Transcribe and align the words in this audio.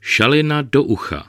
Šalina 0.00 0.62
do 0.62 0.82
ucha. 0.82 1.24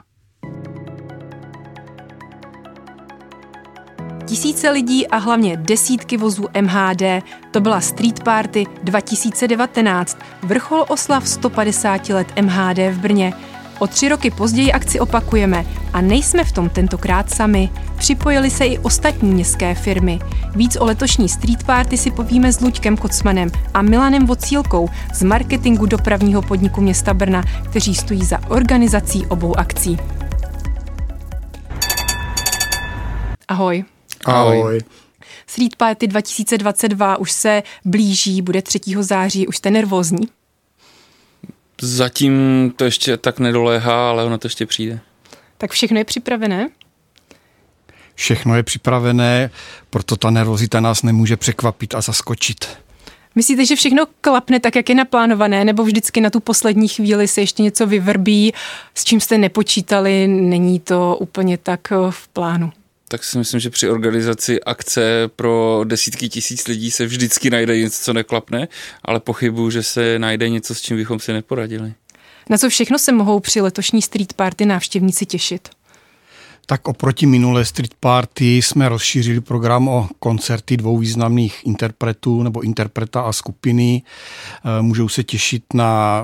Tisíce 4.26 4.70
lidí 4.70 5.06
a 5.06 5.16
hlavně 5.16 5.56
desítky 5.56 6.16
vozů 6.16 6.48
MHD. 6.60 7.02
To 7.50 7.60
byla 7.60 7.80
Street 7.80 8.22
Party 8.22 8.66
2019, 8.82 10.18
vrchol 10.42 10.84
oslav 10.88 11.28
150 11.28 12.08
let 12.08 12.26
MHD 12.42 12.78
v 12.78 12.98
Brně. 12.98 13.32
O 13.80 13.86
tři 13.86 14.08
roky 14.08 14.30
později 14.30 14.72
akci 14.72 15.00
opakujeme 15.00 15.66
a 15.92 16.00
nejsme 16.00 16.44
v 16.44 16.52
tom 16.52 16.68
tentokrát 16.68 17.30
sami. 17.30 17.70
Připojili 17.98 18.50
se 18.50 18.66
i 18.66 18.78
ostatní 18.78 19.30
městské 19.30 19.74
firmy. 19.74 20.18
Víc 20.56 20.76
o 20.76 20.84
letošní 20.84 21.28
Street 21.28 21.64
Party 21.64 21.96
si 21.96 22.10
povíme 22.10 22.52
s 22.52 22.60
Luďkem 22.60 22.96
Kocmanem 22.96 23.50
a 23.74 23.82
Milanem 23.82 24.26
Vocílkou 24.26 24.88
z 25.14 25.22
marketingu 25.22 25.86
dopravního 25.86 26.42
podniku 26.42 26.80
města 26.80 27.14
Brna, 27.14 27.42
kteří 27.70 27.94
stojí 27.94 28.24
za 28.24 28.38
organizací 28.48 29.26
obou 29.26 29.58
akcí. 29.58 29.98
Ahoj. 33.48 33.84
Ahoj. 34.24 34.80
Street 35.46 35.76
Party 35.76 36.06
2022 36.06 37.16
už 37.16 37.32
se 37.32 37.62
blíží, 37.84 38.42
bude 38.42 38.62
3. 38.62 38.80
září, 39.00 39.46
už 39.46 39.56
jste 39.56 39.70
nervózní? 39.70 40.39
Zatím 41.82 42.72
to 42.76 42.84
ještě 42.84 43.16
tak 43.16 43.38
nedoléhá, 43.38 44.10
ale 44.10 44.24
ono 44.24 44.38
to 44.38 44.46
ještě 44.46 44.66
přijde. 44.66 45.00
Tak 45.58 45.70
všechno 45.70 45.98
je 45.98 46.04
připravené? 46.04 46.68
Všechno 48.14 48.56
je 48.56 48.62
připravené, 48.62 49.50
proto 49.90 50.16
ta 50.16 50.30
nervozita 50.30 50.80
nás 50.80 51.02
nemůže 51.02 51.36
překvapit 51.36 51.94
a 51.94 52.00
zaskočit. 52.00 52.68
Myslíte, 53.34 53.66
že 53.66 53.76
všechno 53.76 54.04
klapne 54.20 54.60
tak, 54.60 54.76
jak 54.76 54.88
je 54.88 54.94
naplánované, 54.94 55.64
nebo 55.64 55.84
vždycky 55.84 56.20
na 56.20 56.30
tu 56.30 56.40
poslední 56.40 56.88
chvíli 56.88 57.28
se 57.28 57.40
ještě 57.40 57.62
něco 57.62 57.86
vyvrbí, 57.86 58.54
s 58.94 59.04
čím 59.04 59.20
jste 59.20 59.38
nepočítali, 59.38 60.28
není 60.28 60.80
to 60.80 61.16
úplně 61.20 61.58
tak 61.58 61.92
eh, 61.92 61.96
v 62.10 62.28
plánu? 62.28 62.72
Tak 63.10 63.24
si 63.24 63.38
myslím, 63.38 63.60
že 63.60 63.70
při 63.70 63.88
organizaci 63.88 64.62
akce 64.62 65.30
pro 65.36 65.80
desítky 65.84 66.28
tisíc 66.28 66.66
lidí 66.68 66.90
se 66.90 67.06
vždycky 67.06 67.50
najde 67.50 67.78
něco, 67.78 68.04
co 68.04 68.12
neklapne, 68.12 68.68
ale 69.04 69.20
pochybuju, 69.20 69.70
že 69.70 69.82
se 69.82 70.18
najde 70.18 70.48
něco, 70.48 70.74
s 70.74 70.80
čím 70.80 70.96
bychom 70.96 71.20
si 71.20 71.32
neporadili. 71.32 71.94
Na 72.50 72.58
co 72.58 72.68
všechno 72.68 72.98
se 72.98 73.12
mohou 73.12 73.40
při 73.40 73.60
letošní 73.60 74.02
Street 74.02 74.32
Party 74.32 74.66
návštěvníci 74.66 75.26
těšit? 75.26 75.68
Tak 76.66 76.88
oproti 76.88 77.26
minulé 77.26 77.64
Street 77.64 77.94
Party 78.00 78.56
jsme 78.56 78.88
rozšířili 78.88 79.40
program 79.40 79.88
o 79.88 80.08
koncerty 80.18 80.76
dvou 80.76 80.98
významných 80.98 81.66
interpretů 81.66 82.42
nebo 82.42 82.60
interpreta 82.60 83.20
a 83.20 83.32
skupiny. 83.32 84.02
Eh, 84.02 84.82
můžou 84.82 85.08
se 85.08 85.24
těšit 85.24 85.64
na 85.74 86.22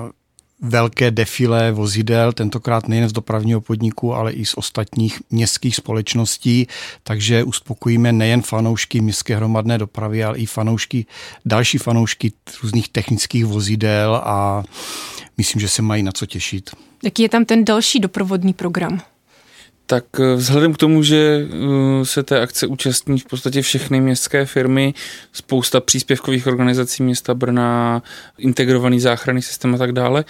velké 0.61 1.11
defilé 1.11 1.71
vozidel, 1.71 2.33
tentokrát 2.33 2.87
nejen 2.87 3.09
z 3.09 3.13
dopravního 3.13 3.61
podniku, 3.61 4.13
ale 4.13 4.31
i 4.31 4.45
z 4.45 4.53
ostatních 4.53 5.21
městských 5.29 5.75
společností, 5.75 6.67
takže 7.03 7.43
uspokojíme 7.43 8.11
nejen 8.11 8.41
fanoušky 8.41 9.01
městské 9.01 9.35
hromadné 9.35 9.77
dopravy, 9.77 10.23
ale 10.23 10.37
i 10.37 10.45
fanoušky, 10.45 11.05
další 11.45 11.77
fanoušky 11.77 12.31
různých 12.63 12.89
technických 12.89 13.45
vozidel 13.45 14.15
a 14.15 14.63
myslím, 15.37 15.61
že 15.61 15.69
se 15.69 15.81
mají 15.81 16.03
na 16.03 16.11
co 16.11 16.25
těšit. 16.25 16.69
Jaký 17.03 17.23
je 17.23 17.29
tam 17.29 17.45
ten 17.45 17.65
další 17.65 17.99
doprovodný 17.99 18.53
program? 18.53 19.01
Tak 19.89 20.05
eh, 20.19 20.35
vzhledem 20.35 20.73
k 20.73 20.77
tomu, 20.77 21.03
že 21.03 21.47
eh, 21.47 22.05
se 22.05 22.23
té 22.23 22.39
akce 22.41 22.67
účastní 22.67 23.19
v 23.19 23.25
podstatě 23.25 23.61
všechny 23.61 24.01
městské 24.01 24.45
firmy, 24.45 24.93
spousta 25.33 25.81
příspěvkových 25.81 26.47
organizací 26.47 27.03
města 27.03 27.33
Brna, 27.33 28.03
integrovaný 28.37 28.99
záchranný 28.99 29.41
systém 29.41 29.75
a 29.75 29.77
tak 29.77 29.91
dále, 29.91 30.25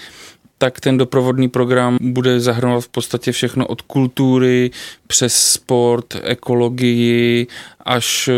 tak 0.57 0.79
ten 0.79 0.97
doprovodný 0.97 1.49
program 1.49 1.97
bude 2.01 2.39
zahrnovat 2.39 2.83
v 2.83 2.89
podstatě 2.89 3.31
všechno 3.31 3.67
od 3.67 3.81
kultury 3.81 4.71
přes 5.07 5.51
sport, 5.51 6.15
ekologii 6.23 7.47
až 7.85 8.27
eh, 8.27 8.33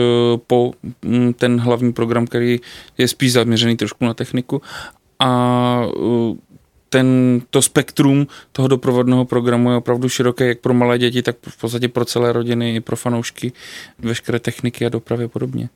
po 0.47 0.73
mm, 1.01 1.33
ten 1.33 1.59
hlavní 1.59 1.93
program, 1.93 2.27
který 2.27 2.59
je 2.97 3.07
spíš 3.07 3.31
zaměřený 3.31 3.77
trošku 3.77 4.05
na 4.05 4.13
techniku. 4.13 4.61
A 5.19 5.83
ten, 6.89 7.41
to 7.49 7.61
spektrum 7.61 8.27
toho 8.51 8.67
doprovodného 8.67 9.25
programu 9.25 9.71
je 9.71 9.77
opravdu 9.77 10.09
široké, 10.09 10.47
jak 10.47 10.59
pro 10.59 10.73
malé 10.73 10.97
děti, 10.97 11.21
tak 11.21 11.35
v 11.47 11.57
podstatě 11.57 11.87
pro 11.87 12.05
celé 12.05 12.33
rodiny, 12.33 12.75
i 12.75 12.79
pro 12.79 12.95
fanoušky 12.95 13.51
veškeré 13.99 14.39
techniky 14.39 14.85
a 14.85 14.89
dopravy 14.89 15.23
a 15.23 15.27
podobně. 15.27 15.69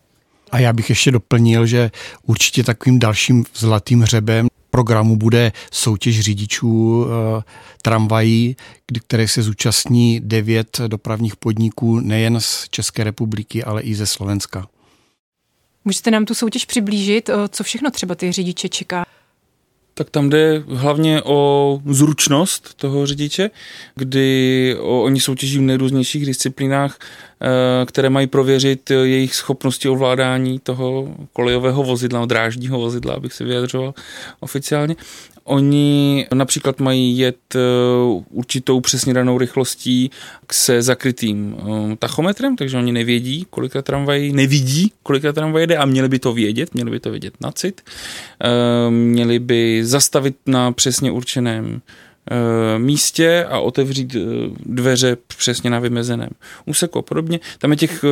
A 0.51 0.59
já 0.59 0.73
bych 0.73 0.89
ještě 0.89 1.11
doplnil, 1.11 1.65
že 1.65 1.91
určitě 2.25 2.63
takovým 2.63 2.99
dalším 2.99 3.45
zlatým 3.55 4.01
hřebem 4.01 4.47
programu 4.69 5.17
bude 5.17 5.51
soutěž 5.71 6.19
řidičů 6.19 7.05
e, 7.05 7.43
tramvají, 7.81 8.55
které 9.07 9.27
se 9.27 9.41
zúčastní 9.41 10.19
devět 10.19 10.81
dopravních 10.87 11.35
podniků 11.35 11.99
nejen 11.99 12.39
z 12.39 12.69
České 12.69 13.03
republiky, 13.03 13.63
ale 13.63 13.81
i 13.81 13.95
ze 13.95 14.05
Slovenska. 14.05 14.67
Můžete 15.85 16.11
nám 16.11 16.25
tu 16.25 16.33
soutěž 16.33 16.65
přiblížit? 16.65 17.29
Co 17.49 17.63
všechno 17.63 17.91
třeba 17.91 18.15
ty 18.15 18.31
řidiče 18.31 18.69
čeká? 18.69 19.05
Tak 19.93 20.09
tam 20.09 20.29
jde 20.29 20.63
hlavně 20.67 21.21
o 21.23 21.81
zručnost 21.85 22.73
toho 22.73 23.05
řidiče, 23.05 23.49
kdy 23.95 24.75
oni 24.79 25.19
soutěží 25.19 25.57
v 25.57 25.61
nejrůznějších 25.61 26.25
disciplínách, 26.25 26.99
které 27.85 28.09
mají 28.09 28.27
prověřit 28.27 28.89
jejich 28.89 29.35
schopnosti 29.35 29.89
ovládání 29.89 30.59
toho 30.59 31.15
kolejového 31.33 31.83
vozidla, 31.83 32.25
drážního 32.25 32.79
vozidla, 32.79 33.13
abych 33.13 33.33
se 33.33 33.43
vyjadřoval 33.43 33.93
oficiálně. 34.39 34.95
Oni 35.43 36.27
například 36.33 36.79
mají 36.79 37.17
jet 37.17 37.55
eh, 37.55 37.59
určitou 38.29 38.81
přesně 38.81 39.13
danou 39.13 39.37
rychlostí 39.37 40.11
se 40.51 40.81
zakrytým 40.81 41.55
eh, 41.57 41.95
tachometrem, 41.95 42.55
takže 42.55 42.77
oni 42.77 42.91
nevědí, 42.91 43.47
kolika 43.49 43.81
tramvají, 43.81 44.33
nevidí, 44.33 44.91
kolika 45.03 45.33
tramvají 45.33 45.63
jede 45.63 45.77
a 45.77 45.85
měli 45.85 46.09
by 46.09 46.19
to 46.19 46.33
vědět, 46.33 46.73
měli 46.73 46.91
by 46.91 46.99
to 46.99 47.11
vědět 47.11 47.33
na 47.41 47.51
cit. 47.51 47.81
Eh, 48.43 48.89
měli 48.89 49.39
by 49.39 49.85
zastavit 49.85 50.35
na 50.45 50.71
přesně 50.71 51.11
určeném 51.11 51.81
místě 52.77 53.45
a 53.49 53.59
otevřít 53.59 54.15
dveře 54.65 55.17
přesně 55.27 55.69
na 55.69 55.79
vymezeném 55.79 56.29
úseku 56.65 56.99
a 56.99 57.01
podobně. 57.01 57.39
Tam 57.59 57.71
je 57.71 57.77
těch 57.77 58.05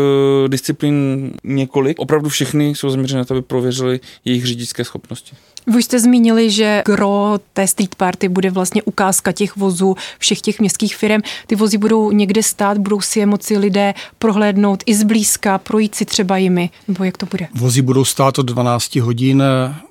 disciplín 0.48 1.32
několik. 1.44 2.00
Opravdu 2.00 2.30
všechny 2.30 2.70
jsou 2.76 2.90
zaměřené 2.90 3.18
na 3.18 3.26
to, 3.26 3.34
aby 3.34 3.42
prověřili 3.42 4.00
jejich 4.26 4.46
řidičské 4.46 4.84
schopnosti. 4.84 5.36
Vy 5.68 5.84
jste 5.84 6.00
zmínili, 6.00 6.50
že 6.50 6.82
gro 6.86 7.40
té 7.54 7.68
street 7.68 7.96
party 7.96 8.30
bude 8.30 8.50
vlastně 8.50 8.84
ukázka 8.84 9.32
těch 9.32 9.56
vozů 9.56 9.96
všech 10.20 10.42
těch 10.42 10.60
městských 10.60 10.96
firm. 10.96 11.22
Ty 11.48 11.56
vozy 11.56 11.78
budou 11.78 12.12
někde 12.12 12.44
stát, 12.44 12.78
budou 12.78 13.02
si 13.02 13.20
je 13.20 13.26
moci 13.26 13.58
lidé 13.58 13.94
prohlédnout 14.20 14.84
i 14.86 14.96
zblízka, 14.96 15.58
projít 15.58 15.96
si 15.96 16.06
třeba 16.06 16.38
jimi, 16.38 16.70
nebo 16.88 17.04
jak 17.04 17.18
to 17.18 17.26
bude? 17.26 17.48
Vozy 17.56 17.82
budou 17.82 18.06
stát 18.06 18.40
od 18.40 18.46
12 18.46 18.96
hodin 18.96 19.44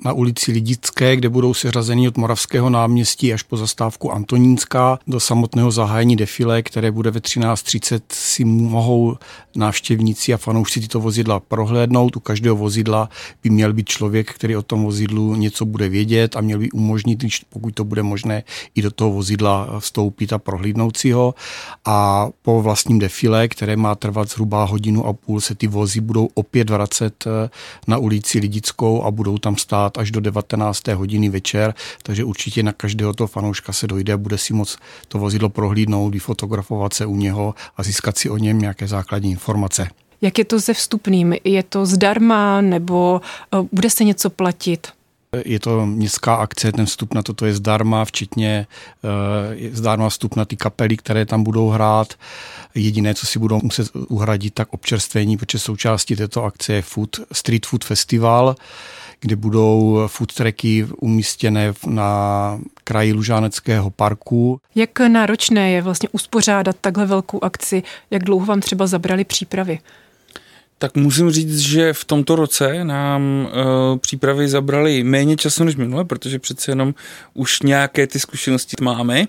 na 0.04 0.12
ulici 0.12 0.53
Lidické, 0.53 1.16
kde 1.16 1.28
budou 1.28 1.54
seřazeny 1.54 2.08
od 2.08 2.16
Moravského 2.16 2.70
náměstí 2.70 3.32
až 3.32 3.42
po 3.42 3.56
zastávku 3.56 4.12
Antonínská 4.12 4.98
do 5.06 5.20
samotného 5.20 5.70
zahájení 5.70 6.16
defile, 6.16 6.62
které 6.62 6.91
bude 6.91 7.10
ve 7.10 7.20
13.30 7.20 8.00
si 8.12 8.44
mohou 8.44 9.16
návštěvníci 9.56 10.34
a 10.34 10.37
fanoušci 10.37 10.81
tyto 10.81 11.00
vozidla 11.00 11.41
prohlédnout. 11.41 12.16
U 12.16 12.20
každého 12.20 12.56
vozidla 12.56 13.08
by 13.42 13.50
měl 13.50 13.72
být 13.72 13.88
člověk, 13.88 14.32
který 14.32 14.56
o 14.56 14.62
tom 14.62 14.84
vozidlu 14.84 15.34
něco 15.34 15.59
co 15.60 15.65
bude 15.65 15.88
vědět 15.88 16.37
a 16.37 16.41
měl 16.41 16.59
by 16.59 16.71
umožnit, 16.71 17.25
pokud 17.50 17.75
to 17.75 17.84
bude 17.84 18.03
možné, 18.03 18.43
i 18.75 18.82
do 18.82 18.91
toho 18.91 19.10
vozidla 19.10 19.81
vstoupit 19.81 20.32
a 20.32 20.38
prohlídnout 20.38 20.97
si 20.97 21.12
ho. 21.12 21.34
A 21.84 22.28
po 22.43 22.62
vlastním 22.62 22.98
defile, 22.98 23.48
které 23.48 23.76
má 23.76 23.94
trvat 23.94 24.28
zhruba 24.28 24.65
hodinu 24.65 25.06
a 25.06 25.12
půl, 25.12 25.41
se 25.41 25.54
ty 25.54 25.66
vozy 25.66 26.00
budou 26.00 26.28
opět 26.34 26.70
vracet 26.70 27.25
eh, 27.26 27.50
na 27.87 27.99
ulici 27.99 28.38
Lidickou 28.38 29.03
a 29.03 29.10
budou 29.10 29.38
tam 29.38 29.56
stát 29.56 29.99
až 29.99 30.10
do 30.10 30.20
19. 30.20 30.88
hodiny 30.88 31.28
večer, 31.28 31.75
takže 32.03 32.25
určitě 32.25 32.62
na 32.62 32.72
každého 32.72 33.12
toho 33.12 33.28
fanouška 33.28 33.72
se 33.72 33.87
dojde, 33.87 34.17
bude 34.17 34.38
si 34.38 34.52
moc 34.52 34.79
to 35.08 35.19
vozidlo 35.19 35.49
prohlídnout, 35.49 36.12
vyfotografovat 36.12 36.94
se 36.94 37.06
u 37.06 37.17
něho 37.17 37.55
a 37.76 37.82
získat 37.82 38.19
si 38.19 38.31
o 38.31 38.37
něm 38.37 38.58
nějaké 38.58 38.88
základní 38.88 39.31
informace. 39.31 39.88
Jak 40.23 40.38
je 40.38 40.44
to 40.44 40.61
se 40.61 40.75
vstupným? 40.75 41.35
Je 41.44 41.62
to 41.62 41.87
zdarma 41.87 42.61
nebo 42.61 43.20
eh, 43.55 43.69
bude 43.73 43.90
se 43.90 44.05
něco 44.05 44.31
platit? 44.31 45.00
Je 45.44 45.61
to 45.61 45.87
městská 45.87 46.35
akce, 46.35 46.73
ten 46.73 46.87
vstup 46.87 47.15
na 47.15 47.23
toto 47.23 47.47
je 47.47 47.55
zdarma, 47.55 48.05
včetně 48.05 48.67
je 49.50 49.71
zdarma 49.73 50.09
vstup 50.09 50.37
na 50.37 50.44
ty 50.44 50.56
kapely, 50.56 50.97
které 50.97 51.27
tam 51.27 51.43
budou 51.43 51.69
hrát. 51.69 52.15
Jediné, 52.75 53.15
co 53.15 53.27
si 53.27 53.38
budou 53.38 53.61
muset 53.62 53.91
uhradit, 53.94 54.55
tak 54.55 54.69
občerstvení, 54.71 55.37
protože 55.37 55.59
součástí 55.59 56.17
této 56.17 56.44
akce 56.44 56.73
je 56.73 56.82
food, 56.82 57.21
Street 57.32 57.67
Food 57.67 57.85
Festival, 57.85 58.55
kde 59.21 59.37
budou 59.37 60.03
food 60.06 60.35
tracky 60.35 60.87
umístěné 61.00 61.73
na 61.87 62.59
kraji 62.85 63.12
Lužáneckého 63.12 63.91
parku. 63.91 64.61
Jak 64.75 65.00
náročné 65.00 65.71
je 65.71 65.83
vlastně 65.83 66.09
uspořádat 66.12 66.76
takhle 66.81 67.06
velkou 67.06 67.44
akci? 67.44 67.83
Jak 68.11 68.25
dlouho 68.25 68.47
vám 68.47 68.61
třeba 68.61 68.87
zabrali 68.87 69.25
přípravy? 69.25 69.79
Tak 70.81 70.97
musím 70.97 71.31
říct, 71.31 71.59
že 71.59 71.93
v 71.93 72.05
tomto 72.05 72.37
roce 72.37 72.85
nám 72.85 73.49
uh, 73.93 73.99
přípravy 73.99 74.49
zabrali 74.49 75.05
méně 75.05 75.37
času 75.37 75.65
než 75.65 75.77
minule, 75.77 76.05
protože 76.05 76.38
přece 76.38 76.71
jenom 76.71 76.94
už 77.35 77.62
nějaké 77.62 78.06
ty 78.06 78.21
zkušenosti 78.21 78.77
máme. 78.81 79.27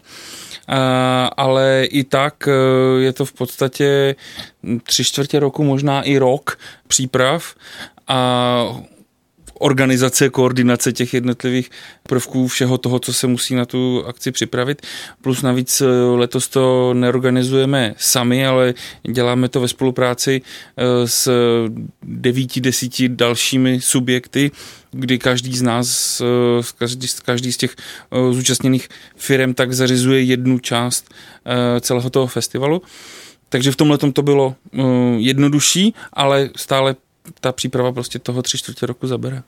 Ale 1.37 1.83
i 1.91 2.03
tak 2.03 2.49
je 2.97 3.13
to 3.13 3.25
v 3.25 3.33
podstatě 3.33 4.15
tři 4.83 5.03
čtvrtě 5.03 5.39
roku, 5.39 5.63
možná 5.63 6.01
i 6.01 6.17
rok 6.17 6.59
příprav 6.87 7.55
a 8.07 8.81
organizace, 9.61 10.29
koordinace 10.29 10.93
těch 10.93 11.13
jednotlivých 11.13 11.71
prvků, 12.03 12.47
všeho 12.47 12.77
toho, 12.77 12.99
co 12.99 13.13
se 13.13 13.27
musí 13.27 13.55
na 13.55 13.65
tu 13.65 14.03
akci 14.07 14.31
připravit. 14.31 14.81
Plus 15.21 15.41
navíc 15.41 15.81
eh, 15.81 15.85
letos 16.15 16.47
to 16.47 16.93
neorganizujeme 16.93 17.93
sami, 17.97 18.47
ale 18.47 18.73
děláme 19.11 19.49
to 19.49 19.61
ve 19.61 19.67
spolupráci 19.67 20.41
eh, 20.41 21.07
s 21.07 21.31
devíti, 22.03 22.61
desíti 22.61 23.09
dalšími 23.09 23.81
subjekty, 23.81 24.51
kdy 24.91 25.19
každý 25.19 25.57
z 25.57 25.61
nás, 25.61 26.21
eh, 26.21 26.63
každý, 26.77 27.07
každý 27.25 27.51
z 27.51 27.57
těch 27.57 27.75
zúčastněných 28.31 28.89
firm 29.15 29.53
tak 29.53 29.73
zařizuje 29.73 30.23
jednu 30.23 30.59
část 30.59 31.13
celého 31.81 32.09
toho 32.09 32.27
festivalu. 32.27 32.81
Takže 33.49 33.71
v 33.71 33.75
tomhle 33.75 33.97
to 33.97 34.21
bylo 34.21 34.55
jednodušší, 35.17 35.93
ale 36.13 36.49
stále 36.55 36.95
ta 37.41 37.51
příprava 37.51 37.91
prostě 37.91 38.19
toho 38.19 38.41
tři 38.41 38.57
čtvrtě 38.57 38.85
roku 38.85 39.07
zabere. 39.07 39.43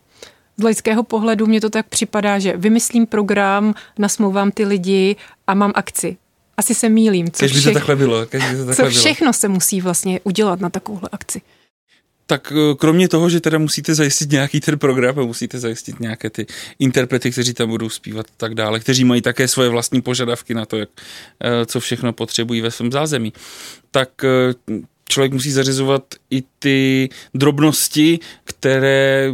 Z 0.58 0.64
laického 0.64 1.04
pohledu 1.04 1.46
mě 1.46 1.62
to 1.62 1.70
tak 1.70 1.88
připadá, 1.88 2.40
že 2.40 2.58
vymyslím 2.58 3.08
program, 3.08 3.74
nasmouvám 4.00 4.52
ty 4.52 4.66
lidi 4.66 5.16
a 5.48 5.54
mám 5.54 5.72
akci. 5.76 6.18
Asi 6.58 6.76
se 6.76 6.90
mýlím. 6.90 7.32
Co 7.32 7.40
Kež 7.40 7.52
by 7.56 7.62
to 7.62 7.72
takhle 7.72 7.96
bylo. 7.96 8.26
Kež 8.26 8.44
by 8.44 8.58
to 8.58 8.66
takhle 8.66 8.92
co 8.92 9.00
všechno 9.00 9.26
bylo. 9.26 9.34
se 9.34 9.48
musí 9.48 9.82
vlastně 9.82 10.20
udělat 10.24 10.60
na 10.60 10.70
takovouhle 10.70 11.10
akci? 11.12 11.42
Tak 12.26 12.54
eh, 12.56 12.76
kromě 12.76 13.10
toho, 13.10 13.30
že 13.30 13.40
teda 13.40 13.58
musíte 13.58 13.96
zajistit 13.96 14.32
nějaký 14.32 14.60
ten 14.60 14.80
program 14.80 15.20
a 15.20 15.24
musíte 15.24 15.60
zajistit 15.60 16.00
nějaké 16.00 16.30
ty 16.30 16.46
interprety, 16.80 17.32
kteří 17.32 17.54
tam 17.54 17.70
budou 17.70 17.90
zpívat 17.90 18.26
a 18.26 18.34
tak 18.38 18.56
dále, 18.56 18.80
kteří 18.80 19.04
mají 19.04 19.22
také 19.22 19.48
svoje 19.48 19.70
vlastní 19.70 20.02
požadavky 20.02 20.54
na 20.54 20.66
to, 20.66 20.78
jak, 20.78 20.90
eh, 21.44 21.66
co 21.66 21.80
všechno 21.80 22.14
potřebují 22.14 22.62
ve 22.62 22.72
svém 22.72 22.92
zázemí, 22.92 23.34
tak 23.92 24.10
eh, 24.24 24.74
člověk 25.14 25.34
musí 25.34 25.52
zařizovat 25.52 26.04
i 26.30 26.44
ty 26.60 27.10
drobnosti, 27.34 28.20
které 28.44 29.34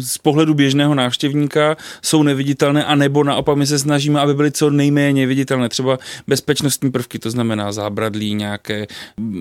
z 0.00 0.18
pohledu 0.18 0.54
běžného 0.54 0.94
návštěvníka 0.94 1.76
jsou 2.02 2.22
neviditelné, 2.22 2.84
a 2.84 2.94
nebo 2.94 3.24
naopak 3.24 3.56
my 3.56 3.66
se 3.66 3.78
snažíme, 3.78 4.20
aby 4.20 4.34
byly 4.34 4.52
co 4.52 4.70
nejméně 4.70 5.26
viditelné. 5.26 5.68
Třeba 5.68 5.98
bezpečnostní 6.26 6.90
prvky, 6.90 7.18
to 7.18 7.30
znamená 7.30 7.72
zábradlí, 7.72 8.34
nějaké 8.34 8.86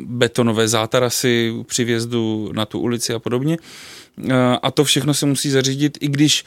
betonové 0.06 0.68
zátarasy 0.68 1.54
při 1.66 1.84
vjezdu 1.84 2.52
na 2.54 2.66
tu 2.66 2.80
ulici 2.80 3.14
a 3.14 3.20
podobně. 3.20 3.58
A 4.62 4.72
to 4.72 4.84
všechno 4.84 5.14
se 5.14 5.26
musí 5.26 5.50
zařídit, 5.50 5.98
i 6.02 6.08
když 6.08 6.46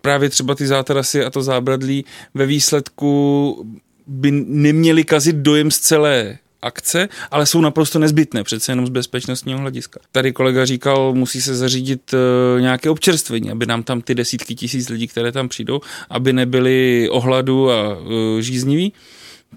právě 0.00 0.28
třeba 0.28 0.54
ty 0.54 0.66
zátarasy 0.66 1.24
a 1.24 1.30
to 1.30 1.42
zábradlí 1.42 2.04
ve 2.34 2.46
výsledku 2.46 3.66
by 4.06 4.30
neměli 4.46 5.04
kazit 5.04 5.36
dojem 5.36 5.70
z 5.70 5.78
celé 5.78 6.38
akce, 6.64 7.08
ale 7.30 7.46
jsou 7.46 7.60
naprosto 7.60 7.98
nezbytné, 7.98 8.44
přece 8.44 8.72
jenom 8.72 8.86
z 8.86 8.90
bezpečnostního 8.90 9.58
hlediska. 9.58 10.00
Tady 10.12 10.32
kolega 10.32 10.64
říkal, 10.64 11.14
musí 11.14 11.40
se 11.40 11.54
zařídit 11.54 12.14
uh, 12.14 12.60
nějaké 12.60 12.90
občerstvení, 12.90 13.50
aby 13.50 13.66
nám 13.66 13.82
tam 13.82 14.00
ty 14.00 14.14
desítky 14.14 14.54
tisíc 14.54 14.88
lidí, 14.88 15.08
které 15.08 15.32
tam 15.32 15.48
přijdou, 15.48 15.80
aby 16.10 16.32
nebyli 16.32 17.08
ohladu 17.10 17.70
a 17.70 17.98
uh, 17.98 18.40
žízniví, 18.40 18.92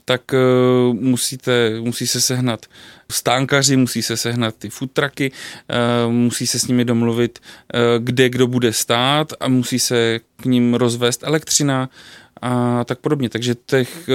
tak 0.06 0.22
uh, 0.34 0.96
musíte, 0.96 1.80
musí 1.80 2.08
se 2.08 2.22
sehnat 2.22 2.66
stánkaři, 3.12 3.78
musí 3.78 4.02
se 4.02 4.18
sehnat 4.18 4.56
ty 4.58 4.70
uh, 4.70 6.12
musí 6.12 6.48
se 6.48 6.60
s 6.60 6.68
nimi 6.68 6.86
domluvit, 6.86 7.40
kde 8.00 8.30
kdo 8.30 8.48
bude 8.48 8.74
stát 8.74 9.34
a 9.40 9.48
musí 9.48 9.80
se 9.80 10.20
k 10.42 10.46
ním 10.46 10.74
rozvést 10.74 11.24
elektřina 11.24 11.90
a 12.42 12.84
tak 12.84 13.00
podobně. 13.00 13.30
Takže 13.30 13.56
těch 13.66 14.10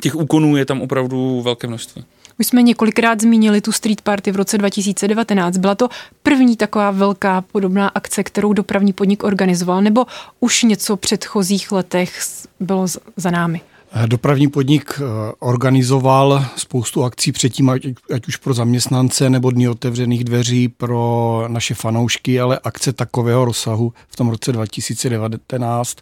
těch 0.00 0.14
úkonů 0.14 0.56
je 0.56 0.64
tam 0.64 0.82
opravdu 0.82 1.42
velké 1.42 1.66
množství. 1.66 2.04
Už 2.40 2.46
jsme 2.46 2.62
několikrát 2.62 3.20
zmínili 3.20 3.60
tu 3.60 3.72
street 3.72 4.00
party 4.00 4.32
v 4.32 4.36
roce 4.36 4.58
2019. 4.58 5.56
Byla 5.56 5.74
to 5.74 5.88
první 6.22 6.56
taková 6.56 6.90
velká 6.90 7.40
podobná 7.40 7.88
akce, 7.88 8.22
kterou 8.22 8.52
dopravní 8.52 8.92
podnik 8.92 9.24
organizoval, 9.24 9.82
nebo 9.82 10.06
už 10.40 10.62
něco 10.62 10.96
v 10.96 11.00
předchozích 11.00 11.72
letech 11.72 12.20
bylo 12.60 12.86
za 13.16 13.30
námi? 13.30 13.60
Dopravní 14.06 14.48
podnik 14.48 15.00
eh, 15.00 15.32
organizoval 15.38 16.44
spoustu 16.56 17.04
akcí 17.04 17.32
předtím, 17.32 17.70
ať, 17.70 17.86
ať 18.14 18.28
už 18.28 18.36
pro 18.36 18.54
zaměstnance 18.54 19.30
nebo 19.30 19.50
dny 19.50 19.68
otevřených 19.68 20.24
dveří 20.24 20.68
pro 20.68 21.44
naše 21.48 21.74
fanoušky, 21.74 22.40
ale 22.40 22.60
akce 22.64 22.92
takového 22.92 23.44
rozsahu 23.44 23.92
v 24.08 24.16
tom 24.16 24.28
roce 24.28 24.52
2019 24.52 25.98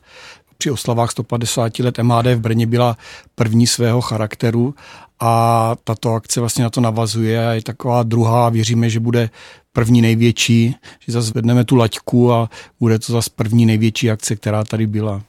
při 0.63 0.71
oslavách 0.71 1.11
150 1.11 1.79
let 1.79 1.99
MHD 1.99 2.27
v 2.27 2.41
Brně 2.41 2.67
byla 2.67 2.97
první 3.35 3.67
svého 3.67 4.01
charakteru 4.01 4.75
a 5.21 5.75
tato 5.85 6.15
akce 6.15 6.41
vlastně 6.41 6.65
na 6.65 6.71
to 6.71 6.81
navazuje 6.81 7.49
a 7.49 7.53
je 7.53 7.63
taková 7.63 8.03
druhá, 8.03 8.49
věříme, 8.49 8.91
že 8.91 9.01
bude 9.01 9.31
první 9.73 10.03
největší, 10.03 10.75
že 11.01 11.13
zase 11.13 11.33
vedneme 11.35 11.65
tu 11.65 11.77
laťku 11.77 12.33
a 12.33 12.51
bude 12.81 12.99
to 12.99 13.13
zase 13.13 13.31
první 13.35 13.67
největší 13.67 14.11
akce, 14.11 14.37
která 14.37 14.65
tady 14.65 14.87
byla. 14.87 15.23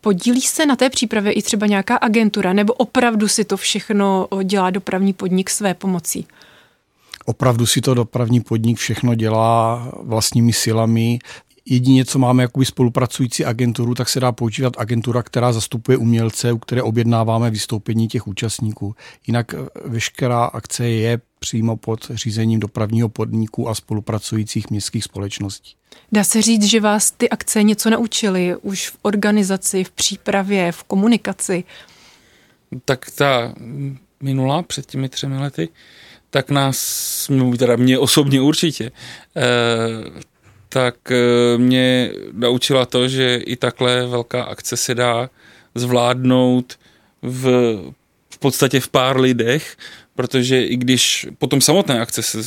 Podílí 0.00 0.40
se 0.40 0.66
na 0.66 0.76
té 0.76 0.90
přípravě 0.90 1.32
i 1.32 1.42
třeba 1.42 1.66
nějaká 1.66 1.96
agentura, 1.96 2.52
nebo 2.52 2.72
opravdu 2.72 3.28
si 3.28 3.44
to 3.44 3.56
všechno 3.56 4.28
dělá 4.44 4.70
dopravní 4.70 5.12
podnik 5.12 5.50
své 5.50 5.74
pomocí? 5.74 6.26
Opravdu 7.24 7.66
si 7.66 7.80
to 7.80 7.94
dopravní 7.94 8.40
podnik 8.40 8.78
všechno 8.78 9.14
dělá 9.14 9.82
vlastními 10.02 10.52
silami. 10.52 11.18
Jedině, 11.64 12.04
co 12.04 12.18
máme 12.18 12.42
jakoby 12.42 12.64
spolupracující 12.64 13.44
agenturu, 13.44 13.94
tak 13.94 14.08
se 14.08 14.20
dá 14.20 14.32
používat 14.32 14.74
agentura, 14.78 15.22
která 15.22 15.52
zastupuje 15.52 15.98
umělce, 15.98 16.52
u 16.52 16.58
které 16.58 16.82
objednáváme 16.82 17.50
vystoupení 17.50 18.08
těch 18.08 18.26
účastníků. 18.26 18.94
Jinak 19.26 19.54
eh, 19.54 19.58
veškerá 19.84 20.44
akce 20.44 20.88
je 20.88 21.20
přímo 21.38 21.76
pod 21.76 22.10
řízením 22.14 22.60
dopravního 22.60 23.08
podniku 23.08 23.68
a 23.68 23.74
spolupracujících 23.74 24.70
městských 24.70 25.04
společností. 25.04 25.74
Dá 26.12 26.24
se 26.24 26.42
říct, 26.42 26.64
že 26.64 26.80
vás 26.80 27.10
ty 27.10 27.28
akce 27.28 27.62
něco 27.62 27.90
naučily 27.90 28.56
už 28.62 28.88
v 28.88 28.98
organizaci, 29.02 29.84
v 29.84 29.90
přípravě, 29.90 30.72
v 30.72 30.84
komunikaci? 30.84 31.64
Tak 32.84 33.10
ta 33.10 33.54
minulá 34.22 34.62
před 34.62 34.86
těmi 34.86 35.08
třemi 35.08 35.38
lety, 35.38 35.68
tak 36.30 36.50
nás, 36.50 37.30
teda 37.58 37.76
mě 37.76 37.98
osobně 37.98 38.40
určitě, 38.40 38.92
eh, 39.36 40.20
tak 40.72 41.10
eh, 41.10 41.58
mě 41.58 42.12
naučila 42.32 42.86
to, 42.86 43.08
že 43.08 43.36
i 43.36 43.56
takhle 43.56 44.06
velká 44.06 44.42
akce 44.42 44.76
se 44.76 44.94
dá 44.94 45.30
zvládnout 45.74 46.78
v, 47.22 47.44
v 48.30 48.38
podstatě 48.38 48.80
v 48.80 48.88
pár 48.88 49.20
lidech, 49.20 49.76
protože 50.20 50.64
i 50.64 50.76
když 50.76 51.26
potom 51.38 51.60
samotné 51.60 52.00
akce 52.00 52.22
se, 52.22 52.38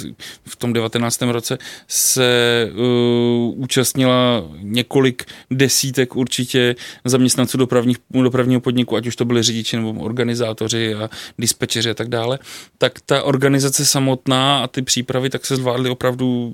v 0.46 0.56
tom 0.56 0.74
19. 0.74 1.22
roce 1.22 1.58
se 1.88 2.70
uh, 2.74 3.64
účastnila 3.64 4.44
několik 4.62 5.26
desítek 5.52 6.16
určitě 6.16 6.76
zaměstnanců 7.06 7.58
dopravních, 7.58 7.98
dopravního 8.12 8.62
podniku, 8.62 8.96
ať 8.96 9.08
už 9.08 9.16
to 9.16 9.26
byli 9.26 9.44
řidiči 9.44 9.78
nebo 9.78 9.94
organizátoři 9.94 10.96
a 10.96 11.10
dispečeři 11.38 11.90
a 11.90 11.94
tak 11.94 12.10
dále, 12.10 12.40
tak 12.78 13.02
ta 13.06 13.24
organizace 13.24 13.86
samotná 13.86 14.64
a 14.64 14.68
ty 14.68 14.82
přípravy 14.82 15.30
tak 15.30 15.46
se 15.46 15.56
zvládly 15.56 15.90
opravdu 15.90 16.54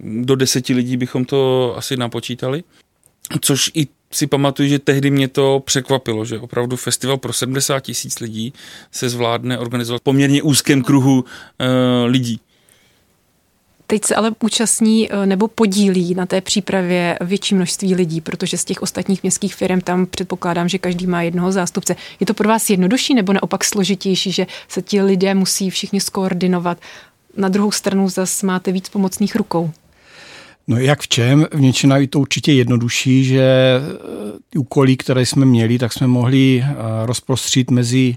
do 0.00 0.36
deseti 0.36 0.74
lidí 0.74 0.96
bychom 0.96 1.24
to 1.24 1.74
asi 1.76 1.96
napočítali. 1.96 2.64
Což 3.40 3.70
i 3.74 3.86
si 4.12 4.26
pamatuju, 4.26 4.68
že 4.68 4.78
tehdy 4.78 5.10
mě 5.10 5.28
to 5.28 5.62
překvapilo, 5.64 6.24
že 6.24 6.38
opravdu 6.38 6.76
festival 6.76 7.16
pro 7.16 7.32
70 7.32 7.80
tisíc 7.80 8.20
lidí 8.20 8.52
se 8.90 9.08
zvládne 9.08 9.58
organizovat 9.58 10.00
v 10.00 10.04
poměrně 10.04 10.42
úzkém 10.42 10.82
kruhu 10.82 11.14
uh, 11.20 11.26
lidí. 12.06 12.40
Teď 13.86 14.04
se 14.04 14.14
ale 14.14 14.32
účastní 14.42 15.12
eh, 15.12 15.26
nebo 15.26 15.48
podílí 15.48 16.14
na 16.14 16.26
té 16.26 16.40
přípravě 16.40 17.18
větší 17.20 17.54
množství 17.54 17.94
lidí, 17.94 18.20
protože 18.20 18.58
z 18.58 18.64
těch 18.64 18.82
ostatních 18.82 19.22
městských 19.22 19.54
firm 19.54 19.80
tam 19.80 20.06
předpokládám, 20.06 20.68
že 20.68 20.78
každý 20.78 21.06
má 21.06 21.22
jednoho 21.22 21.52
zástupce. 21.52 21.96
Je 22.20 22.26
to 22.26 22.34
pro 22.34 22.48
vás 22.48 22.70
jednodušší 22.70 23.14
nebo 23.14 23.32
naopak 23.32 23.64
složitější, 23.64 24.32
že 24.32 24.46
se 24.68 24.82
ti 24.82 25.02
lidé 25.02 25.34
musí 25.34 25.70
všichni 25.70 26.00
skoordinovat? 26.00 26.78
Na 27.36 27.48
druhou 27.48 27.70
stranu 27.70 28.08
zase 28.08 28.46
máte 28.46 28.72
víc 28.72 28.88
pomocných 28.88 29.36
rukou. 29.36 29.70
No 30.68 30.78
jak 30.78 31.00
v 31.00 31.08
čem? 31.08 31.46
V 31.52 31.60
něčem 31.60 31.90
je 31.90 32.08
to 32.08 32.20
určitě 32.20 32.52
jednodušší, 32.52 33.24
že 33.24 33.80
eh, 34.54 34.58
úkoly, 34.58 34.96
které 34.96 35.26
jsme 35.26 35.46
měli, 35.46 35.78
tak 35.78 35.92
jsme 35.92 36.06
mohli 36.06 36.64
eh, 36.64 36.74
rozprostřít 37.06 37.70
mezi 37.70 38.16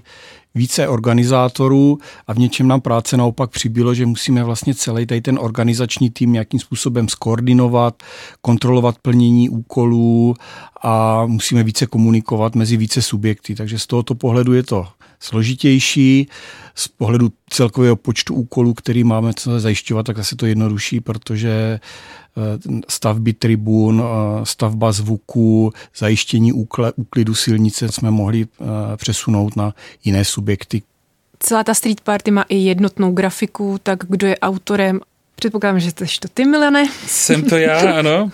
více 0.54 0.88
organizátorů 0.88 1.98
a 2.26 2.34
v 2.34 2.38
něčem 2.38 2.68
nám 2.68 2.80
práce 2.80 3.16
naopak 3.16 3.50
přibylo, 3.50 3.94
že 3.94 4.06
musíme 4.06 4.44
vlastně 4.44 4.74
celý 4.74 5.06
tady 5.06 5.20
ten 5.20 5.38
organizační 5.38 6.10
tým 6.10 6.32
nějakým 6.32 6.60
způsobem 6.60 7.08
skoordinovat, 7.08 8.02
kontrolovat 8.40 8.98
plnění 8.98 9.48
úkolů 9.48 10.34
a 10.82 11.26
musíme 11.26 11.62
více 11.62 11.86
komunikovat 11.86 12.54
mezi 12.54 12.76
více 12.76 13.02
subjekty. 13.02 13.54
Takže 13.54 13.78
z 13.78 13.86
tohoto 13.86 14.14
pohledu 14.14 14.52
je 14.52 14.62
to 14.62 14.86
složitější. 15.20 16.28
Z 16.74 16.88
pohledu 16.88 17.32
celkového 17.50 17.96
počtu 17.96 18.34
úkolů, 18.34 18.74
který 18.74 19.04
máme 19.04 19.32
zajišťovat, 19.56 20.06
tak 20.06 20.18
asi 20.18 20.36
to 20.36 20.46
jednodušší, 20.46 21.00
protože 21.00 21.50
eh, 21.50 22.40
stavby 22.88 23.32
tribun, 23.32 24.02
eh, 24.04 24.46
stavba 24.46 24.92
zvuku, 24.92 25.72
zajištění 25.96 26.52
úklidu 26.96 27.34
silnice 27.34 27.92
jsme 27.92 28.10
mohli 28.10 28.46
eh, 28.60 28.64
přesunout 28.96 29.56
na 29.56 29.74
jiné 30.04 30.24
subjekty. 30.24 30.82
Celá 31.40 31.64
ta 31.64 31.74
street 31.74 32.00
party 32.00 32.30
má 32.30 32.42
i 32.48 32.56
jednotnou 32.56 33.12
grafiku, 33.12 33.78
tak 33.82 33.98
kdo 34.08 34.26
je 34.26 34.38
autorem? 34.38 35.00
Předpokládám, 35.34 35.80
že 35.80 35.90
jsi 35.90 36.20
to 36.20 36.28
ty, 36.34 36.44
Milane. 36.44 36.88
Jsem 37.06 37.42
to 37.42 37.56
já, 37.56 37.98
ano. 37.98 38.30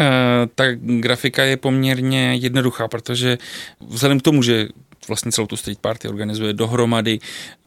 Eh, 0.00 0.48
ta 0.54 0.64
grafika 0.76 1.44
je 1.44 1.56
poměrně 1.56 2.34
jednoduchá, 2.34 2.88
protože 2.88 3.38
vzhledem 3.88 4.20
k 4.20 4.22
tomu, 4.22 4.42
že 4.42 4.68
vlastně 5.08 5.32
celou 5.32 5.46
tu 5.46 5.56
street 5.56 5.78
party 5.78 6.08
organizuje 6.08 6.52
dohromady 6.52 7.18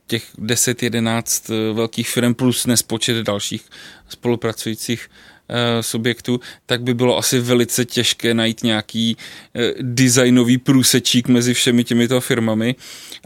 těch 0.07 0.35
10-11 0.37 1.53
eh, 1.53 1.73
velkých 1.73 2.09
firm 2.09 2.33
plus 2.33 2.65
nespočet 2.65 3.25
dalších 3.25 3.69
spolupracujících 4.09 5.09
Eh, 5.49 5.83
subjektu, 5.83 6.39
tak 6.65 6.81
by 6.81 6.93
bylo 6.93 7.17
asi 7.17 7.39
velice 7.39 7.85
těžké 7.85 8.33
najít 8.33 8.63
nějaký 8.63 9.17
eh, 9.55 9.73
designový 9.81 10.57
průsečík 10.57 11.27
mezi 11.27 11.53
všemi 11.53 11.83
těmito 11.83 12.21
firmami, 12.21 12.75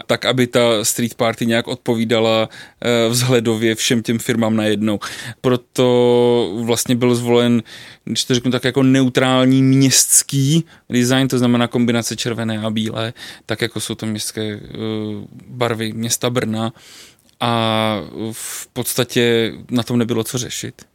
tak 0.06 0.26
aby 0.26 0.48
ta 0.48 0.84
street 0.84 1.14
party 1.14 1.46
nějak 1.46 1.68
odpovídala 1.68 2.50
eh, 2.82 3.10
vzhledově 3.10 3.76
všem 3.76 4.04
těm 4.04 4.20
firmám 4.20 4.56
najednou. 4.56 5.00
Proto 5.42 6.60
vlastně 6.64 6.96
byl 6.96 7.16
zvolen, 7.16 7.64
když 8.04 8.24
to 8.24 8.36
řeknu 8.36 8.52
tak 8.52 8.64
jako 8.64 8.84
neutrální 8.84 9.64
městský 9.64 10.64
design, 10.90 11.28
to 11.28 11.38
znamená 11.38 11.68
kombinace 11.68 12.16
červené 12.16 12.60
a 12.60 12.70
bílé, 12.70 13.14
tak 13.46 13.62
jako 13.62 13.80
jsou 13.80 13.96
to 13.96 14.06
městské 14.06 14.60
barvy 15.48 15.94
města 15.94 16.30
Brna 16.30 16.74
a 17.40 18.02
v 18.32 18.68
podstatě 18.68 19.54
na 19.72 19.84
tom 19.84 19.98
nebylo 19.98 20.24
co 20.24 20.38
řešit. 20.38 20.89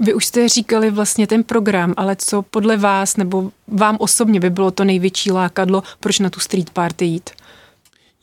Vy 0.00 0.14
už 0.14 0.26
jste 0.26 0.48
říkali 0.48 0.90
vlastně 0.90 1.26
ten 1.26 1.44
program, 1.44 1.94
ale 1.96 2.16
co 2.16 2.42
podle 2.42 2.76
vás 2.76 3.16
nebo 3.16 3.50
vám 3.68 3.96
osobně 4.00 4.40
by 4.40 4.50
bylo 4.50 4.70
to 4.70 4.84
největší 4.84 5.30
lákadlo, 5.30 5.82
proč 6.00 6.18
na 6.18 6.30
tu 6.30 6.40
street 6.40 6.70
party 6.70 7.04
jít? 7.04 7.30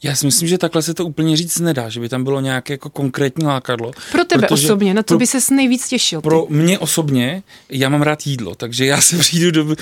Já 0.03 0.15
si 0.15 0.25
myslím, 0.25 0.47
že 0.47 0.57
takhle 0.57 0.81
se 0.81 0.93
to 0.93 1.05
úplně 1.05 1.37
říct 1.37 1.59
nedá, 1.59 1.89
že 1.89 1.99
by 1.99 2.09
tam 2.09 2.23
bylo 2.23 2.41
nějaké 2.41 2.73
jako 2.73 2.89
konkrétní 2.89 3.45
lákadlo. 3.45 3.91
Pro 4.11 4.25
tebe 4.25 4.47
osobně, 4.47 4.93
na 4.93 5.03
co 5.03 5.07
pro, 5.07 5.17
by 5.17 5.27
se 5.27 5.55
nejvíc 5.55 5.87
těšil? 5.87 6.21
Ty? 6.21 6.23
Pro 6.23 6.45
mě 6.49 6.79
osobně, 6.79 7.43
já 7.69 7.89
mám 7.89 8.01
rád 8.01 8.27
jídlo, 8.27 8.55
takže 8.55 8.85
já 8.85 9.01
se 9.01 9.17
přijdu 9.19 9.51
do... 9.51 9.63
Uh, 9.63 9.73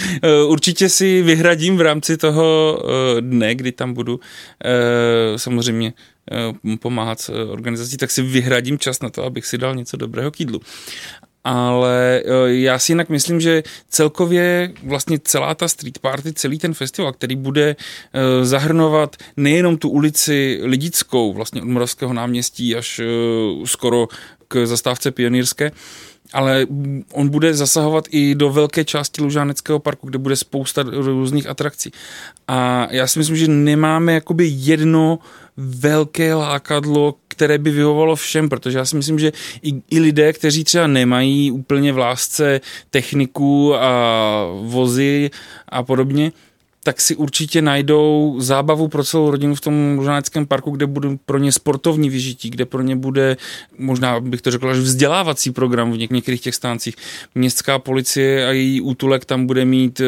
určitě 0.47 0.89
si 0.89 1.21
vyhradím 1.21 1.77
v 1.77 1.81
rámci 1.81 2.17
toho 2.17 2.77
uh, 2.83 3.21
dne, 3.21 3.55
kdy 3.55 3.71
tam 3.71 3.93
budu 3.93 4.15
uh, 4.15 4.21
samozřejmě 5.37 5.93
pomáhat 6.79 7.19
s 7.19 7.29
organizací, 7.29 7.97
tak 7.97 8.11
si 8.11 8.21
vyhradím 8.21 8.79
čas 8.79 9.01
na 9.01 9.09
to, 9.09 9.23
abych 9.23 9.45
si 9.45 9.57
dal 9.57 9.75
něco 9.75 9.97
dobrého 9.97 10.31
k 10.31 10.39
jídlu 10.39 10.61
ale 11.45 12.21
eh, 12.25 12.53
já 12.53 12.79
si 12.79 12.91
jinak 12.91 13.09
myslím, 13.09 13.41
že 13.41 13.63
celkově 13.89 14.73
vlastně 14.83 15.19
celá 15.19 15.55
ta 15.55 15.67
street 15.67 15.99
party, 15.99 16.33
celý 16.33 16.59
ten 16.59 16.73
festival, 16.73 17.13
který 17.13 17.35
bude 17.35 17.75
eh, 17.75 18.45
zahrnovat 18.45 19.15
nejenom 19.37 19.77
tu 19.77 19.89
ulici 19.89 20.59
Lidickou, 20.63 21.33
vlastně 21.33 21.61
od 21.61 21.67
Moravského 21.67 22.13
náměstí 22.13 22.75
až 22.75 22.99
eh, 22.99 23.05
skoro 23.65 24.07
k 24.47 24.65
zastávce 24.65 25.11
Pionýrské, 25.11 25.71
ale 26.33 26.67
on 27.13 27.29
bude 27.29 27.53
zasahovat 27.53 28.05
i 28.09 28.35
do 28.35 28.49
velké 28.49 28.85
části 28.85 29.21
Lužáneckého 29.21 29.79
parku, 29.79 30.07
kde 30.07 30.17
bude 30.17 30.35
spousta 30.35 30.83
různých 30.91 31.47
atrakcí. 31.47 31.91
A 32.47 32.87
já 32.91 33.07
si 33.07 33.19
myslím, 33.19 33.37
že 33.37 33.47
nemáme 33.47 34.13
jakoby 34.13 34.47
jedno 34.51 35.19
velké 35.57 36.33
lákadlo, 36.33 37.15
které 37.27 37.57
by 37.57 37.71
vyhovovalo 37.71 38.15
všem, 38.15 38.49
protože 38.49 38.77
já 38.77 38.85
si 38.85 38.95
myslím, 38.95 39.19
že 39.19 39.31
i, 39.61 39.81
i 39.89 39.99
lidé, 39.99 40.33
kteří 40.33 40.63
třeba 40.63 40.87
nemají 40.87 41.51
úplně 41.51 41.93
v 41.93 41.97
lásce 41.97 42.61
techniku 42.89 43.75
a 43.75 44.45
vozy 44.61 45.29
a 45.69 45.83
podobně, 45.83 46.31
tak 46.85 47.01
si 47.01 47.15
určitě 47.15 47.61
najdou 47.61 48.35
zábavu 48.39 48.87
pro 48.87 49.03
celou 49.03 49.31
rodinu 49.31 49.55
v 49.55 49.61
tom 49.61 49.95
Lužáneckém 49.97 50.45
parku, 50.45 50.71
kde 50.71 50.85
bude 50.85 51.09
pro 51.25 51.37
ně 51.37 51.51
sportovní 51.51 52.09
vyžití, 52.09 52.49
kde 52.49 52.65
pro 52.65 52.81
ně 52.81 52.95
bude, 52.95 53.37
možná 53.77 54.19
bych 54.19 54.41
to 54.41 54.51
řekl, 54.51 54.69
až 54.69 54.77
vzdělávací 54.77 55.51
program 55.51 55.91
v 55.91 55.97
něk- 55.97 56.13
některých 56.13 56.41
těch 56.41 56.55
stáncích. 56.55 56.95
Městská 57.35 57.79
policie 57.79 58.47
a 58.47 58.51
její 58.51 58.81
útulek 58.81 59.25
tam 59.25 59.45
bude 59.45 59.65
mít 59.65 60.01
e, 60.01 60.05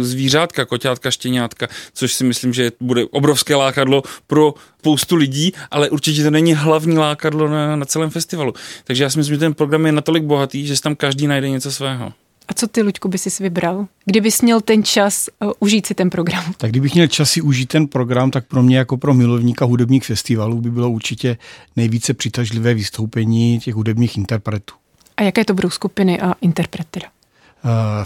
zvířátka, 0.00 0.64
koťátka, 0.64 1.10
štěňátka, 1.10 1.68
což 1.92 2.12
si 2.12 2.24
myslím, 2.24 2.52
že 2.52 2.72
bude 2.80 3.04
obrovské 3.04 3.54
lákadlo 3.54 4.02
pro 4.26 4.54
spoustu 4.78 5.16
lidí, 5.16 5.52
ale 5.70 5.90
určitě 5.90 6.22
to 6.22 6.30
není 6.30 6.54
hlavní 6.54 6.98
lákadlo 6.98 7.48
na, 7.48 7.76
na 7.76 7.84
celém 7.84 8.10
festivalu. 8.10 8.52
Takže 8.84 9.04
já 9.04 9.10
si 9.10 9.18
myslím, 9.18 9.34
že 9.34 9.40
ten 9.40 9.54
program 9.54 9.86
je 9.86 9.92
natolik 9.92 10.22
bohatý, 10.22 10.66
že 10.66 10.80
tam 10.80 10.96
každý 10.96 11.26
najde 11.26 11.50
něco 11.50 11.72
svého. 11.72 12.12
A 12.48 12.54
co 12.54 12.68
ty, 12.68 12.82
Luďku, 12.82 13.08
by 13.08 13.18
si 13.18 13.42
vybral? 13.42 13.86
Kdybys 14.04 14.42
měl 14.42 14.60
ten 14.60 14.84
čas 14.84 15.28
uh, 15.44 15.52
užít 15.58 15.86
si 15.86 15.94
ten 15.94 16.10
program? 16.10 16.44
Tak 16.56 16.70
kdybych 16.70 16.94
měl 16.94 17.06
čas 17.06 17.30
si 17.30 17.40
užít 17.40 17.68
ten 17.68 17.86
program, 17.86 18.30
tak 18.30 18.46
pro 18.46 18.62
mě 18.62 18.78
jako 18.78 18.96
pro 18.96 19.14
milovníka 19.14 19.64
hudebních 19.64 20.04
festivalů 20.04 20.60
by 20.60 20.70
bylo 20.70 20.90
určitě 20.90 21.36
nejvíce 21.76 22.14
přitažlivé 22.14 22.74
vystoupení 22.74 23.60
těch 23.60 23.74
hudebních 23.74 24.16
interpretů. 24.16 24.74
A 25.16 25.22
jaké 25.22 25.44
to 25.44 25.54
budou 25.54 25.70
skupiny 25.70 26.20
a 26.20 26.34
interprety? 26.40 27.00
Uh, 27.00 28.04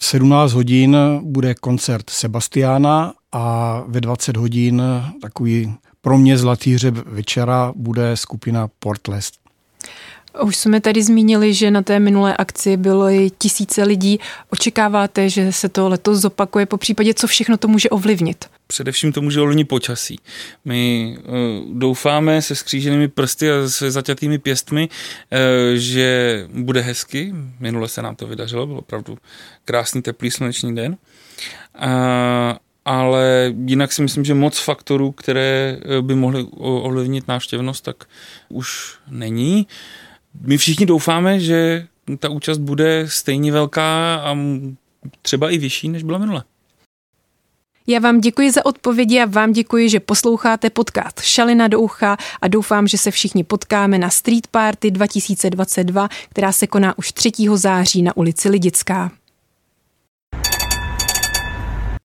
v 0.00 0.04
17 0.04 0.52
hodin 0.52 0.96
bude 1.22 1.54
koncert 1.54 2.10
Sebastiána 2.10 3.14
a 3.32 3.82
ve 3.86 4.00
20 4.00 4.36
hodin 4.36 4.82
takový 5.22 5.74
pro 6.00 6.18
mě 6.18 6.38
zlatý 6.38 6.74
hřeb 6.74 6.94
večera 6.94 7.72
bude 7.76 8.16
skupina 8.16 8.68
Portlest. 8.78 9.34
Už 10.40 10.56
jsme 10.56 10.80
tady 10.80 11.02
zmínili, 11.02 11.54
že 11.54 11.70
na 11.70 11.82
té 11.82 12.00
minulé 12.00 12.36
akci 12.36 12.76
bylo 12.76 13.08
i 13.08 13.30
tisíce 13.38 13.82
lidí. 13.82 14.20
Očekáváte, 14.50 15.30
že 15.30 15.52
se 15.52 15.68
to 15.68 15.88
letos 15.88 16.18
zopakuje? 16.18 16.66
Po 16.66 16.76
případě, 16.76 17.14
co 17.14 17.26
všechno 17.26 17.56
to 17.56 17.68
může 17.68 17.90
ovlivnit? 17.90 18.44
Především 18.66 19.12
to 19.12 19.20
může 19.22 19.40
ovlivnit 19.40 19.68
počasí. 19.68 20.18
My 20.64 21.16
uh, 21.18 21.78
doufáme 21.78 22.42
se 22.42 22.54
skříženými 22.54 23.08
prsty 23.08 23.50
a 23.50 23.68
se 23.68 23.90
zaťatými 23.90 24.38
pěstmi, 24.38 24.88
uh, 24.88 25.38
že 25.74 26.46
bude 26.52 26.80
hezky. 26.80 27.34
Minule 27.60 27.88
se 27.88 28.02
nám 28.02 28.16
to 28.16 28.26
vydařilo, 28.26 28.66
byl 28.66 28.78
opravdu 28.78 29.18
krásný, 29.64 30.02
teplý, 30.02 30.30
slunečný 30.30 30.74
den. 30.74 30.92
Uh, 30.92 31.88
ale 32.84 33.54
jinak 33.66 33.92
si 33.92 34.02
myslím, 34.02 34.24
že 34.24 34.34
moc 34.34 34.58
faktorů, 34.58 35.12
které 35.12 35.78
by 36.00 36.14
mohly 36.14 36.46
ovlivnit 36.58 37.28
návštěvnost, 37.28 37.84
tak 37.84 38.04
už 38.48 38.94
není. 39.10 39.66
My 40.40 40.58
všichni 40.58 40.86
doufáme, 40.86 41.40
že 41.40 41.86
ta 42.18 42.28
účast 42.28 42.58
bude 42.58 43.04
stejně 43.08 43.52
velká 43.52 44.16
a 44.16 44.36
třeba 45.22 45.50
i 45.50 45.58
vyšší, 45.58 45.88
než 45.88 46.02
byla 46.02 46.18
minule. 46.18 46.44
Já 47.86 47.98
vám 47.98 48.20
děkuji 48.20 48.50
za 48.50 48.66
odpovědi 48.66 49.20
a 49.20 49.24
vám 49.24 49.52
děkuji, 49.52 49.88
že 49.88 50.00
posloucháte 50.00 50.70
podcast 50.70 51.20
Šalina 51.20 51.68
do 51.68 51.80
ucha 51.80 52.16
a 52.42 52.48
doufám, 52.48 52.88
že 52.88 52.98
se 52.98 53.10
všichni 53.10 53.44
potkáme 53.44 53.98
na 53.98 54.10
Street 54.10 54.46
Party 54.46 54.90
2022, 54.90 56.08
která 56.28 56.52
se 56.52 56.66
koná 56.66 56.98
už 56.98 57.12
3. 57.12 57.30
září 57.54 58.02
na 58.02 58.16
ulici 58.16 58.48
Lidická. 58.48 59.10